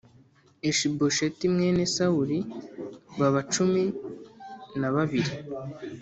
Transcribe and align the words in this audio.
Ishibosheti 0.69 1.45
mwene 1.53 1.83
Sawuli 1.95 2.39
baba 3.19 3.41
cumi 3.53 3.83
na 4.79 4.89
babiri 4.95 5.33